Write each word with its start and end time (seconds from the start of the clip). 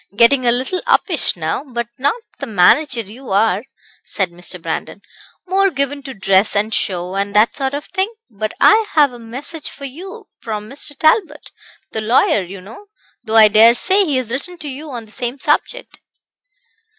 Getting 0.15 0.47
a 0.47 0.51
little 0.51 0.81
uppish 0.87 1.35
now; 1.37 1.63
but 1.63 1.87
not 1.99 2.19
the 2.39 2.47
manager 2.47 3.01
you 3.01 3.29
are," 3.29 3.63
said 4.03 4.31
Mr. 4.31 4.59
Brandon. 4.59 5.03
"More 5.45 5.69
given 5.69 6.01
to 6.01 6.15
dress 6.15 6.55
and 6.55 6.73
show, 6.73 7.13
and 7.13 7.35
that 7.35 7.55
sort 7.55 7.75
of 7.75 7.85
thing. 7.85 8.11
But 8.27 8.55
I 8.59 8.87
have 8.93 9.13
a 9.13 9.19
message 9.19 9.69
for 9.69 9.85
you 9.85 10.27
from 10.39 10.67
Mr. 10.67 10.97
Talbot, 10.97 11.51
the 11.91 12.01
lawyer, 12.01 12.41
you 12.41 12.61
know, 12.61 12.87
though 13.23 13.35
I 13.35 13.47
dare 13.47 13.75
say 13.75 14.03
he 14.03 14.15
has 14.17 14.31
written 14.31 14.57
to 14.57 14.67
you 14.69 14.89
on 14.89 15.05
the 15.05 15.11
same 15.11 15.37
subject." 15.37 15.99